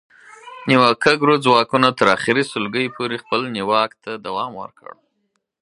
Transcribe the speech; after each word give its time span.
نیواکګرو 0.69 1.35
ځواکونو 1.45 1.89
تر 1.99 2.07
اخري 2.15 2.43
سلګۍ 2.51 2.87
پورې 2.95 3.15
خپل 3.23 3.41
نیواک 3.55 3.91
ته 4.03 4.11
دوام 4.25 4.51
ورکړ 4.61 4.91